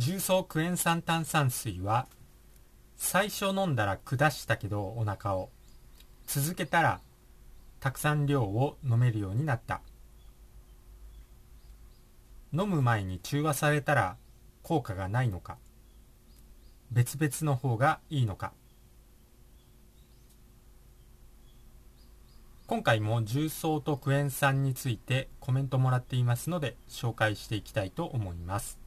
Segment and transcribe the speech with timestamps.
[0.00, 2.06] 重曹クエン酸炭酸水は
[2.96, 5.50] 最初飲んだら下したけどお腹を。
[6.24, 7.00] 続けたら
[7.80, 9.80] たくさん量を飲めるようになった。
[12.52, 14.16] 飲む前に中和されたら
[14.62, 15.58] 効果がないのか。
[16.92, 18.52] 別々の方がいいのか。
[22.68, 28.77] 今回も重曹とクエン酸についてコメントもらっていますので紹介していきたいと思います。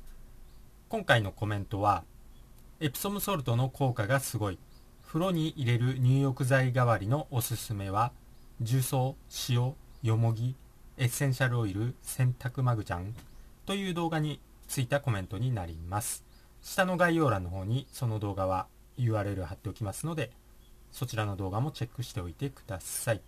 [0.92, 2.04] 今回のコメントは
[2.82, 4.60] エプソムソルトの効果がすごい。
[5.08, 8.12] 風呂に入れる入浴剤代わりのおすすめは
[8.60, 9.16] 重曹、
[9.48, 9.74] 塩、
[10.04, 10.54] よもぎ、
[10.98, 13.16] エッセンシャルオイル、洗濯マグちゃん
[13.66, 16.26] という動画についたコメントになります。
[16.62, 18.68] 下の概要欄の方にその動画は
[18.98, 20.30] URL 貼っておきますので
[20.92, 23.22] そちらの動画もチェックしておいてください。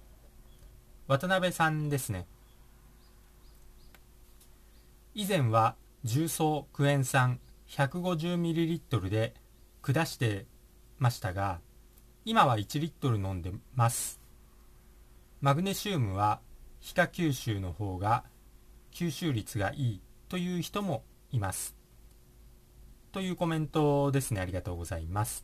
[1.07, 2.27] 渡辺さんですね。
[5.15, 7.39] 以前は重曹クエン酸
[7.75, 9.33] 150ml で
[9.81, 10.45] 下して
[10.99, 11.59] ましたが
[12.23, 14.21] 今は1リットル飲んでます。
[15.41, 16.39] マグネシウムは
[16.79, 18.23] 皮下吸収の方が
[18.93, 21.75] 吸収率がいいという人もいます。
[23.11, 24.39] というコメントですね。
[24.39, 25.43] ありがとうございます。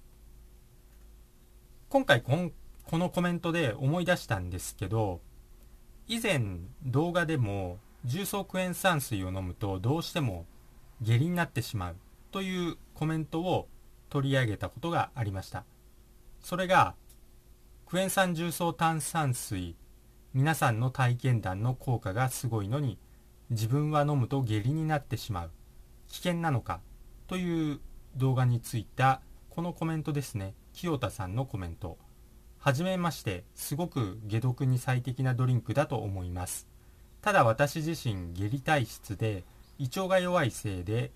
[1.89, 2.51] 今回こ
[2.91, 5.19] のコメントで思い出したんですけど
[6.07, 10.45] 以前動画でも重曹クエン酸水を飲むとどうしても
[11.01, 11.95] 下痢になってしまう。
[12.31, 13.67] というコメントを
[14.09, 15.65] 取り上げたことがありました。
[16.41, 16.95] それが
[17.85, 19.75] クエン酸重曹炭酸水
[20.33, 22.99] 皆さんの体験談の効果がすごいのに
[23.49, 25.51] 自分は飲むと下痢になってしまう。
[26.07, 26.81] 危険なのか
[27.27, 27.79] という
[28.15, 30.53] 動画についたこのコメントですね。
[30.73, 31.97] 清田さんのコメント。
[32.59, 36.67] はじめまして、すごく解毒に最適なドリンクだと思います。
[37.21, 39.43] ただ私自身下痢体質で
[39.77, 41.11] 胃腸が弱いせいで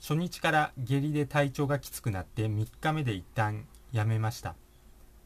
[0.00, 4.54] 初日から下痢で体調がきつくなって3日目で一旦やめました。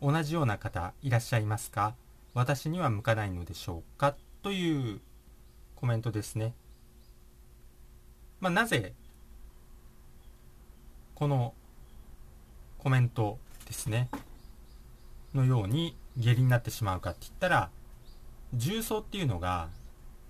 [0.00, 1.94] 同じような方いらっしゃいますか？
[2.32, 4.14] 私には向かないのでしょうか？
[4.42, 5.00] という
[5.76, 6.54] コメントですね。
[8.41, 8.94] まあ、なぜ
[11.14, 11.53] この
[12.78, 14.09] コメントですね？
[15.34, 17.70] のように下痢になってしまうかって言ったら
[18.54, 19.69] 重曹っていうのが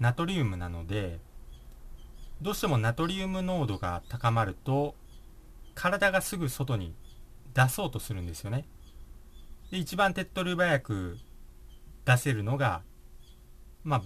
[0.01, 1.21] ナトリウムなので
[2.43, 4.95] どうしてもナトリウム濃度が高まると
[5.75, 6.95] 体がすぐ外に
[7.55, 8.67] 出そうとするんですよね。
[9.71, 11.19] で一番手っ取り早く
[12.05, 12.83] 出せるのが
[13.85, 14.03] まあ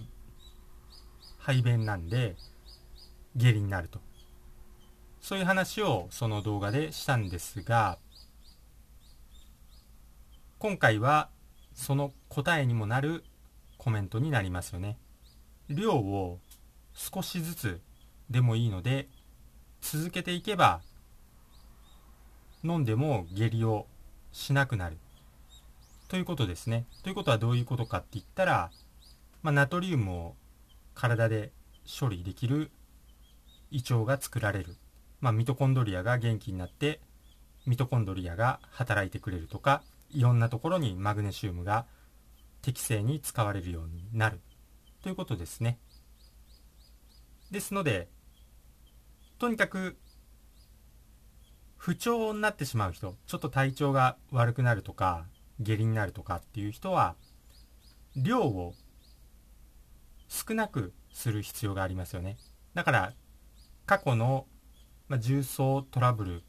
[1.37, 2.35] 排便なんで
[3.35, 3.99] 下痢になると。
[5.21, 7.97] そういう話をその動画でしたんですが
[10.59, 11.29] 今回は
[11.73, 13.23] その答えにもなる
[13.77, 14.97] コメントになりますよね。
[15.69, 16.39] 量を
[16.93, 17.81] 少しずつ
[18.29, 19.07] でもいいので
[19.81, 20.81] 続けていけば
[22.63, 23.85] 飲んでも下痢を
[24.31, 24.97] しなくなる。
[26.07, 26.85] ということですね。
[27.03, 28.71] ということはどういうことかって言ったら、
[29.43, 30.35] まあ、ナトリウムを
[30.93, 31.51] 体で
[31.99, 32.71] 処理できる
[33.71, 34.75] 胃腸が作られる、
[35.21, 36.99] まあ、ミトコンドリアが元気になって
[37.65, 41.85] ミトコンドリアが働いてくれるとかいろんなところにマグネシウムが
[42.61, 44.39] 適正に使われるようになる。
[45.03, 45.77] ということですね。
[47.51, 48.07] ですので、
[49.45, 49.95] とにかく
[51.77, 55.27] 不調になってしまう人、ちょっと体調が悪くなるとか、
[55.59, 57.13] 下痢になるとかっていう人は、
[58.15, 58.73] 量を
[60.29, 62.37] 少なくする必要がありますよね。
[62.73, 63.13] だから、
[63.85, 64.47] 過去の、
[65.09, 66.43] まあ、重曹トラブル、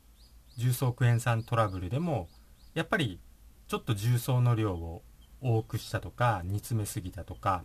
[0.57, 2.31] 重曹クエン酸トラブルでも、
[2.73, 3.21] やっぱり
[3.69, 5.03] ちょっと重曹の量を
[5.43, 7.65] 多くしたとか煮詰めすぎたとか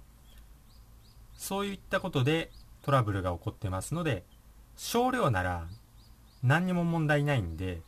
[1.38, 4.26] そういったことでトラブルが起こってますので
[4.84, 5.68] 少量なら
[6.42, 7.82] 何にも問題ないんで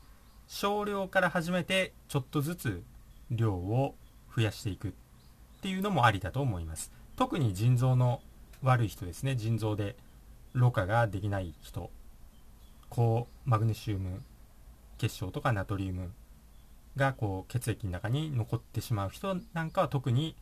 [0.47, 2.83] 少量から始めてちょっとずつ
[3.31, 3.95] 量を
[4.33, 4.91] 増やしていくっ
[5.63, 6.91] ていうのもありだと思います。
[7.15, 8.21] 特に腎臓の
[8.61, 9.35] 悪い人ですね。
[9.35, 9.95] 腎臓で
[10.53, 11.90] ろ過ができない人。
[12.91, 14.22] 高マグネシウム
[14.99, 16.11] 結晶とかナトリウム
[16.96, 20.35] がこう血液の中に残ってしまう人なんかは特に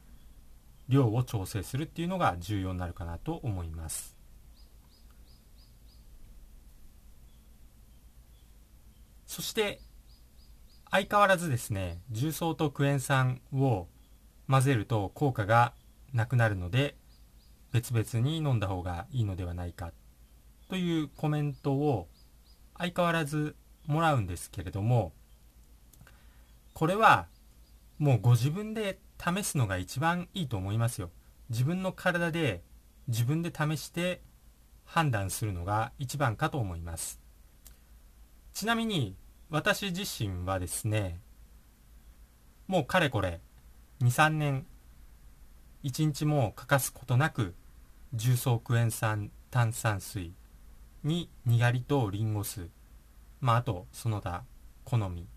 [0.89, 4.20] 量を調整するっていうのが重要になるかなと思います。
[9.31, 9.79] そして
[10.89, 13.87] 相変わらずですね重曹とクエン酸を
[14.49, 15.71] 混ぜると効果が
[16.11, 16.97] なくなるので
[17.71, 19.93] 別々に飲んだ方がいいのではないか
[20.67, 22.09] というコメントを
[22.77, 23.55] 相変わらず
[23.85, 25.13] もらうんですけれども
[26.73, 27.27] これは
[27.99, 31.09] もうご自分で試すのが一番いいと思いますよ。
[31.49, 32.63] 自分の体で
[33.07, 34.19] 自分で試して
[34.83, 37.21] 判断するのが一番かと思います。
[38.53, 39.15] ちなみに
[39.51, 41.19] 私自身はですね
[42.67, 43.39] もうかれこれ
[44.01, 44.65] 23年
[45.83, 47.53] 1日も欠かすことなく
[48.13, 50.33] 重曹クエン酸炭酸水
[51.03, 52.69] ににがりとリンゴ酢
[53.41, 54.43] まああとその他
[54.85, 55.27] 好み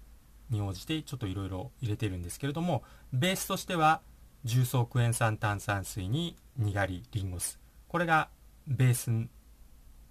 [0.48, 2.82] に応じてちょっといろいろ入れてるんですけれども
[3.12, 4.00] ベースとしては
[4.44, 7.58] 重曹クエン酸炭酸水ににがりリンゴ酢。
[7.88, 8.28] これが
[8.66, 9.28] ベースに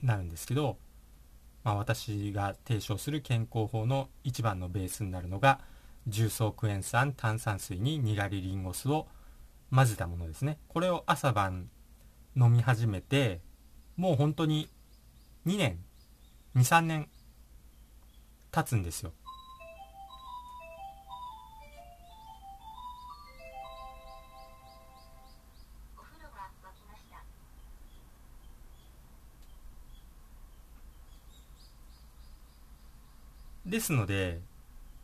[0.01, 0.77] なるんですけど、
[1.63, 5.59] まあ、私が提唱する健康法の一番のベースになるのが
[6.07, 9.07] 重曹クエン酸炭酸水ににがりリンゴ酢を
[9.73, 10.59] 混ぜたものですね。
[10.67, 11.69] これを朝晩
[12.35, 13.41] 飲み始めて
[13.95, 14.69] もう本当に
[15.45, 15.79] 2年
[16.55, 17.09] 23年
[18.51, 19.13] 経つんですよ。
[33.73, 34.39] ですので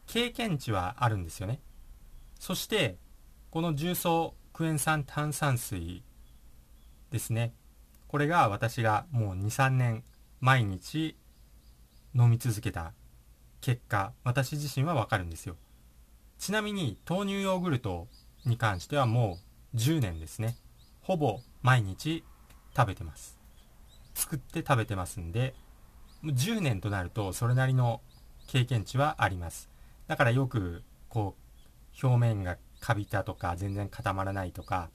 [0.05, 1.59] 経験値はあるんですよね。
[2.39, 2.97] そして
[3.49, 6.03] この重曹クエン酸炭酸水
[7.09, 7.51] ですね。
[8.07, 10.03] これが私がもう23年
[10.39, 11.17] 毎日
[12.13, 12.93] 飲み続けた
[13.59, 15.55] 結果私自身はわかるんですよ。
[16.37, 18.07] ちなみに豆乳ヨーグルト
[18.45, 19.39] に関してはも
[19.73, 20.57] う10年ですね。
[21.01, 22.23] ほぼ毎日
[22.77, 23.39] 食べてます。
[24.13, 25.55] 作って食べてますんで
[26.23, 28.01] 10年となるとそれなりの
[28.49, 29.69] 経験値はあります。
[30.07, 31.35] だからよくこ
[32.01, 34.89] う表面がカビたとか全然固まらないとか、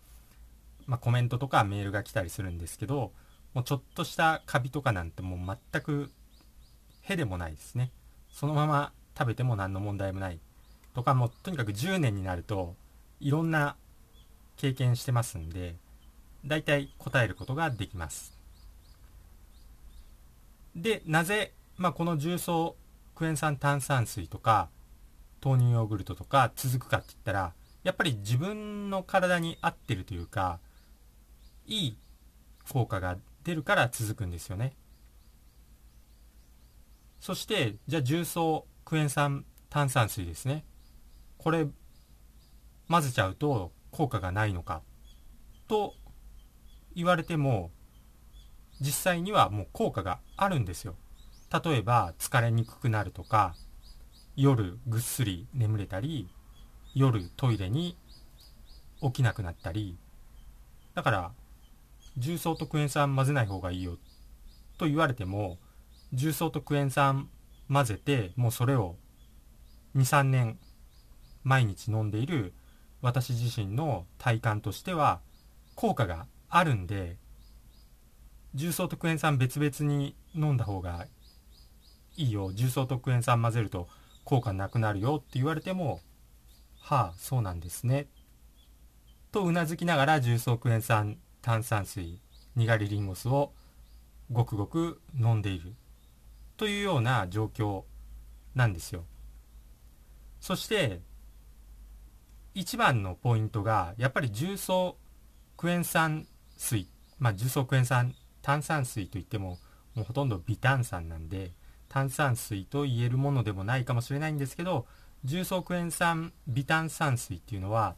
[0.86, 3.12] まあ、コメントとかメールが来たりするんですけど
[3.52, 6.10] もうちょっとしたカビとかなんてもう全く
[7.02, 7.92] へでもないですね。
[8.28, 10.40] そのまま食べても何の問題もない。
[10.92, 12.74] とかもうとにかく10年になると
[13.20, 13.76] いろんな
[14.56, 15.76] 経験してますんで
[16.44, 18.36] 大体答えることができます。
[20.74, 22.74] でなぜ、まあ、この重曹
[23.14, 24.68] クエン酸炭酸水とか
[25.44, 27.52] 豆乳ヨーグルトとか続くかって言ったら
[27.82, 30.58] やっぱり自分の体に合ってるというか
[31.66, 31.98] いい
[32.70, 34.72] 効果が出るから続くんですよね。
[37.20, 40.64] そしてじゃあ重曹クエン酸炭酸水ですね。
[41.38, 41.66] これ
[42.88, 44.82] 混ぜちゃうと効果がないのか
[45.68, 45.94] と
[46.94, 47.70] 言われても
[48.80, 50.96] 実際にはもう効果があるんですよ。
[51.54, 53.54] 例えば疲れにくくなるとか
[54.34, 56.28] 夜ぐっすり眠れたり
[56.96, 57.96] 夜トイレに
[59.00, 59.96] 起きなくなったり
[60.94, 61.30] だから
[62.16, 63.98] 重曹とクエン酸混ぜない方がいいよ
[64.78, 65.58] と言われても
[66.12, 67.28] 重曹とクエン酸
[67.72, 68.96] 混ぜてもうそれを
[69.94, 70.58] 23年
[71.44, 72.52] 毎日飲んでいる
[73.00, 75.20] 私自身の体感としては
[75.76, 77.16] 効果があるんで
[78.54, 81.06] 重曹とクエン酸別々に飲んだ方が
[82.16, 83.88] いいよ重曹とクエン酸混ぜると
[84.24, 86.00] 効果なくなるよって言われても
[86.80, 88.08] はあそうなんですね。
[89.32, 92.20] とうなずきながら重曹クエン酸炭酸水
[92.56, 93.52] にがりリンゴ酢を
[94.30, 95.74] ごくごく飲んでいる。
[96.56, 97.82] というような状況
[98.54, 99.04] なんですよ。
[100.40, 101.00] そして
[102.54, 104.96] 一番のポイントがやっぱり重曹
[105.56, 106.26] クエン酸
[106.56, 106.88] 水。
[107.18, 109.58] まあ重曹クエン酸炭酸水といっても
[109.94, 111.52] もうほとんど微炭酸なんで
[111.94, 114.84] 炭酸水と言えるものでもないかもしれないんですけど
[115.22, 117.94] 重曹クエン酸微炭酸水っていうのは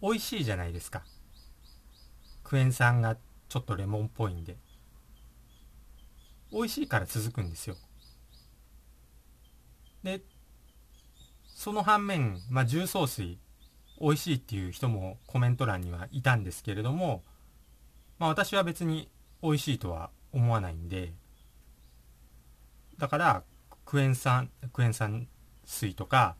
[0.00, 1.04] 美味しいじゃないですか。
[2.42, 3.18] クエン酸が
[3.50, 4.56] ちょっとレモンっぽいんで。
[6.50, 7.76] 美味しいから続くんですよ。
[10.02, 10.22] で
[11.44, 13.38] その反面、まあ、重曹水
[14.00, 17.22] 美味しいっていう人もコメント欄にはいたんですけれども、
[18.18, 19.10] まあ、私は別に
[19.42, 21.12] 美味しいとは思わないんで
[22.98, 23.42] だから
[23.84, 25.26] クエン酸クエン酸
[25.64, 26.36] 水とか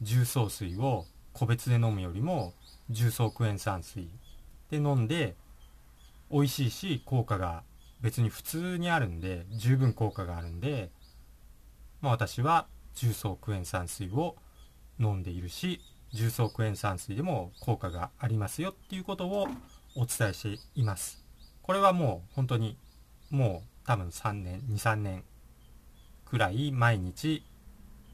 [0.00, 2.54] 重曹水を個別で飲むよりも
[2.90, 4.08] 重曹クエン酸水
[4.70, 5.34] で飲んで
[6.30, 7.62] 美味しいし効果が
[8.00, 10.90] 別に普通にあるんで十分効果があるんで、
[12.00, 14.36] まあ、私は重曹クエン酸水を
[14.98, 15.80] 飲んでいるし
[16.12, 19.48] 重曹クエン酸水でも効果がありますよっていうことを
[19.94, 21.22] お伝えしています。
[21.62, 22.76] これはもう本当に
[23.30, 25.24] もう多分3年23年
[26.32, 27.44] くらい毎日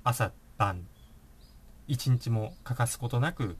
[0.02, 0.88] 朝晩
[1.86, 3.56] 一日も欠かすことなく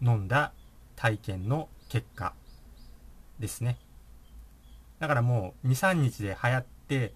[0.00, 0.52] 飲んだ
[0.94, 2.32] 体験の結果
[3.40, 3.76] ですね。
[5.00, 7.12] だからもう23日で流行って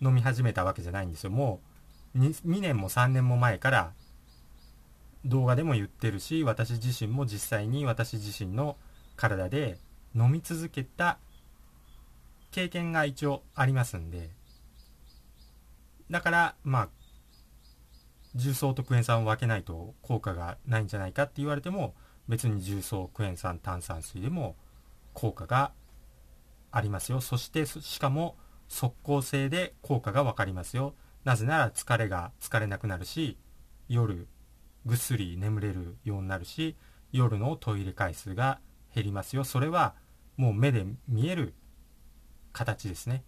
[0.00, 1.30] 飲み始めたわけじゃないんですよ。
[1.30, 1.60] も
[2.16, 3.92] う 2, 2年も3年も前から
[5.26, 8.78] 動画でも言ってるし私自身も実際に私自身の
[9.16, 9.76] 体で
[10.14, 11.18] 飲み続けた
[12.52, 14.30] 経験が一応ありますんで。
[16.12, 16.88] だからまあ
[18.34, 21.94] 重曹とクエン酸を分けないと効果がないんじゃないかって言われても
[22.28, 24.56] 別に重曹クエン酸炭酸水でも
[25.14, 25.72] 効果が
[26.70, 27.20] ありますよ。
[27.22, 28.36] そしてしかも
[28.68, 30.94] 即効性で効果が分かりますよ。
[31.24, 33.38] なぜなら疲れが疲れなくなるし
[33.88, 34.28] 夜
[34.84, 36.76] ぐっすり眠れるようになるし
[37.10, 38.60] 夜のトイレ回数が
[38.94, 39.44] 減りますよ。
[39.44, 39.94] それは
[40.36, 41.54] もう目で見える
[42.52, 43.24] 形ですね。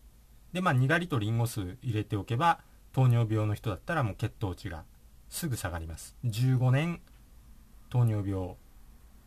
[0.53, 2.61] でまあにがりとリンゴ酢入れておけば
[2.95, 4.85] 糖尿病の人だったらもう血糖値が
[5.29, 6.17] すぐ下がります。
[6.25, 7.01] 15年
[7.91, 8.55] 糖尿病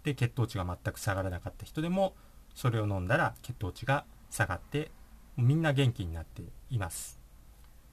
[0.04, 2.16] で血糖値が全く下がらなかった人でも
[2.56, 4.90] それを飲んだら血糖値が下がって
[5.36, 7.20] みんな元気になっています。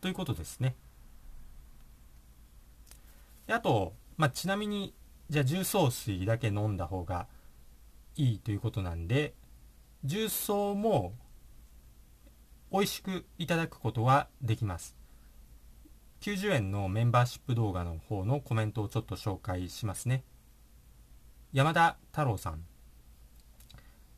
[0.00, 0.76] ということですね。
[3.48, 4.94] あと、まあ、ちなみに
[5.28, 7.26] じゃあ重曹水だけ飲んだ方が
[8.14, 9.34] いいということなんで
[10.04, 11.14] 重曹も
[12.70, 15.03] 美味しくいただくことはできます。
[16.24, 20.24] 90円のメンバーシップ動画の方のコメントをちょっと紹介しますね。
[21.52, 22.64] 山田太郎さん。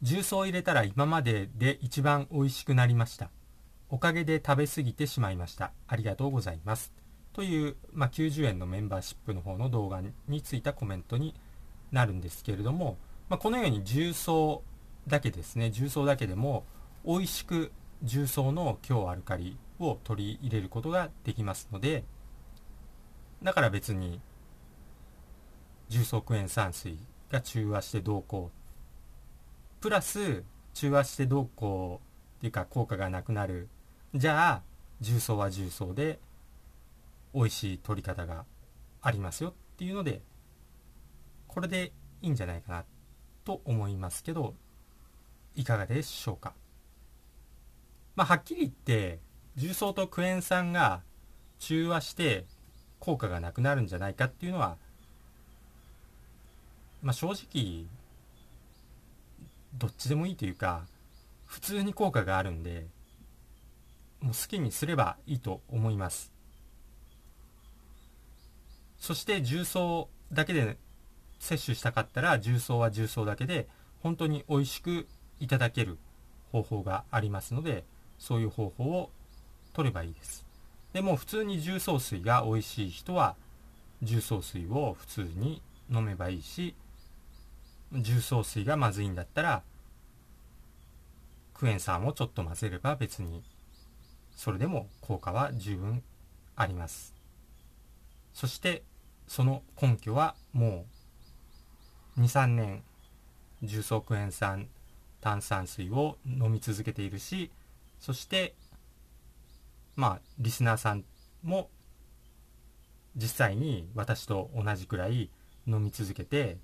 [0.02, 3.32] 重曹入れたら今までで一番美味しくなりました。
[3.88, 5.72] おかげで食べ過ぎてしまいました。
[5.88, 6.92] ありがとうございます。
[7.32, 11.34] という、まあ、90円のメンバーシップの方の動画についたコメントに
[11.90, 12.98] なるんですけれども、
[13.28, 14.62] まあ、このように重曹
[15.08, 15.72] だけですね。
[15.72, 16.66] 重曹だけでも
[17.04, 17.72] 美味しく
[18.04, 22.04] 重曹の強アルカリを取り入れることができますので
[23.42, 24.20] だから別に
[25.88, 26.98] 重曹クエン酸水
[27.30, 30.42] が中和してどうこうプラス
[30.74, 33.68] 中和してどうこうっていうか効果がなくなる。
[34.14, 34.62] じゃあ
[35.00, 36.18] 重曹は重曹で
[37.34, 38.44] 美味しい取り方が
[39.02, 40.22] ありますよっていうので
[41.48, 41.92] これで
[42.22, 42.84] いいんじゃないかな
[43.44, 44.54] と思いますけど
[45.54, 46.54] いかがでしょうか。
[48.14, 49.20] まあはっきり言って
[49.56, 51.02] 重曹とクエン酸が
[51.58, 52.44] 中和して
[52.98, 54.76] 効果がなくなるんじゃないかっていうのは、
[57.02, 57.86] まあ、正直
[59.78, 60.86] どっちでもいいというか
[61.46, 62.86] 普通に効果があるんで
[64.20, 66.32] もう好きにすればいいと思います。
[68.98, 70.78] そして重曹だけで
[71.38, 73.68] 摂取したかったら重曹は重曹だけで
[74.02, 75.06] 本当に美味しく
[75.38, 75.98] いただける
[76.50, 77.84] 方法がありますので
[78.18, 79.10] そういう方法を
[79.76, 80.46] 取ればいいです。
[80.94, 83.36] でも普通に重曹水が美味しい人は
[84.02, 86.74] 重曹水を普通に飲めばいいし
[87.92, 89.62] 重曹水がまずいんだったら
[91.52, 93.42] クエン酸をちょっと混ぜれば別に
[94.34, 96.02] それでも効果は十分
[96.56, 97.14] あります。
[98.32, 98.82] そして
[99.28, 100.86] その根拠はも
[102.16, 102.82] う23年
[103.62, 104.68] 重曹クエン酸
[105.20, 107.50] 炭酸水を飲み続けているし
[108.00, 108.54] そして
[109.96, 111.04] まあリスナーさん
[111.42, 111.70] も
[113.16, 115.30] 実際に私と同じくらい
[115.66, 116.58] 飲み続けて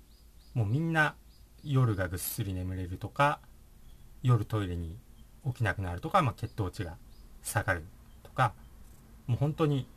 [0.53, 1.15] もうみんな
[1.63, 3.39] 夜がぐっすり眠れるとか
[4.21, 4.97] 夜トイレに
[5.45, 6.95] 起きなくなるとか、まあ、血糖値が
[7.41, 7.83] 下がる
[8.21, 8.53] とか
[9.27, 9.87] もう本当に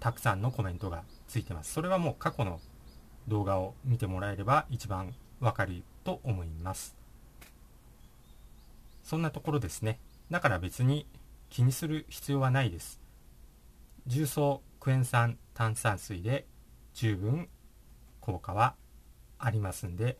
[0.00, 1.72] たくさんのコメントがついてます。
[1.72, 2.60] それはもう過去の
[3.28, 6.94] 動画を見てもらえれば一番わかると思います。
[9.02, 9.98] そんなところですね。
[10.30, 11.06] だから別に
[11.48, 13.00] 気にする必要はないです。
[14.06, 16.46] 重曹クエン酸炭酸水で
[16.94, 17.48] 十分
[18.20, 18.74] 効果は
[19.38, 20.18] ありますんで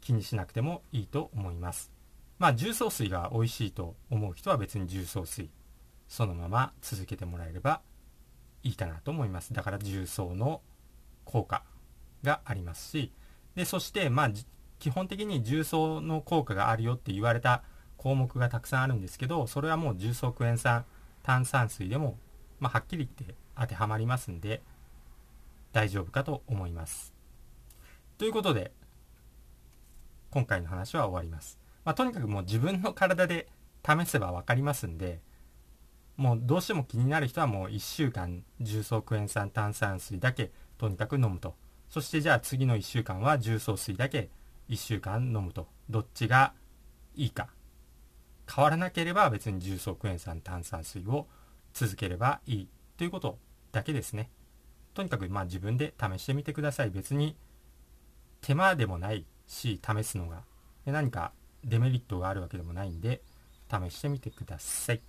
[0.00, 1.90] 気にしなくてもいいと思います。
[2.38, 5.50] まあ重曹水が美味しいと思う人は別に重曹水
[6.08, 7.80] そのまま続けてもらえれば
[8.62, 9.52] いいかなと思います。
[9.54, 10.60] だから重曹の
[11.24, 11.64] 効果
[12.22, 13.12] がありますし
[13.54, 14.30] でそしてまあ
[14.78, 17.62] 基本的に重曹の効果があるよって言われた
[17.96, 20.84] 項目がたくさんあるんですけどそれはもう重曹クエン酸
[21.22, 22.18] 炭酸水でも、
[22.60, 24.62] まあ、はっきり言って当てはまりますんで
[25.72, 27.12] 大丈夫かと思います。
[28.16, 28.72] ということで
[30.30, 33.48] 今回の話は終わります、まあ、とにかくもう自分の体で
[33.84, 35.20] 試せば分かりますんで
[36.16, 41.54] もうどうしても気になる人はもう1週間重曹クエン酸炭酸水だけとにかく飲むと。
[41.88, 44.28] そしてじゃあ次の1週間は重曹水だけ
[44.68, 45.66] 1週間飲むと。
[45.90, 46.52] どっちが
[47.16, 47.48] いいか。
[48.52, 51.26] 変わらなければ別に重曹クエン酸炭酸水を
[51.72, 53.38] 続ければいいということ
[53.72, 54.30] だけですね。
[54.94, 56.90] とにかくまあ自分で試してみてください。
[56.90, 57.36] 別に
[58.40, 60.44] 手間でもないし試すのが
[60.84, 61.32] 何か
[61.64, 63.22] デメリットがあるわけでもないんで
[63.70, 65.00] 試してみてください。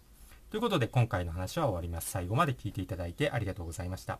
[0.49, 2.09] ということで今回の話は終わります。
[2.09, 4.19] 最後まで聞いていただいてありがとうございました。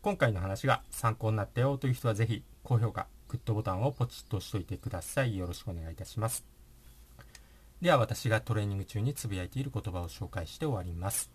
[0.00, 5.36] 今回の話が参考になったよという人はぜひ高評価グッドボタンをポチッと押しといてください。
[5.36, 6.55] よろしくお願いいたします。
[7.82, 11.30] では私がトレーニング中につぶやいている言葉を紹介して終わります。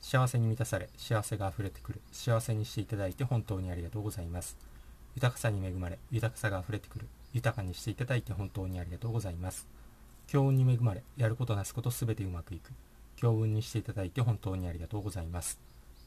[0.00, 2.00] 幸せに満たされ幸せがあふれてくる。
[2.12, 4.56] 幸せにしていただいて本当にありがとうございます。
[5.16, 7.08] 豊かさに恵まれ豊かさがあふれてくる。
[7.32, 9.66] 豊かにしていただいて本当にありがとうございます。
[10.28, 12.70] 強運に恵まれやることなすことすべてうまくいく。
[13.16, 15.58] 強運にしていただいて本当にありがとうございます。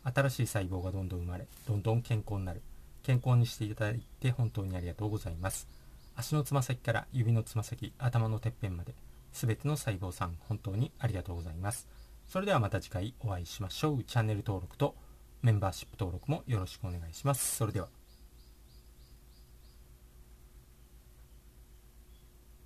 [0.06, 2.62] 新しい細胞がどんどん生まれどんどん健康になる。
[3.04, 5.68] 健康にしていただいて本当にありがとうございます。
[6.16, 8.94] 足のつま先から指のつま先頭のてっぺんまで
[9.34, 11.88] 全ての細胞さん本当にありがとうございます。
[12.28, 14.04] それではまた次回お会いしましょう。
[14.04, 14.96] チャンネル登録と
[15.42, 17.58] メンバーシップ登録もよろしくお願いします。
[17.58, 18.02] それでは。